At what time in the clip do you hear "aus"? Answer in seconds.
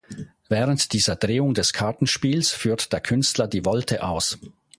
4.01-4.39